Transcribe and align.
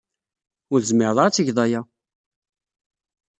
Ur 0.71 0.79
tezmired 0.81 1.17
ara 1.19 1.27
ad 1.29 1.33
tged 1.35 1.57
aya! 1.65 1.81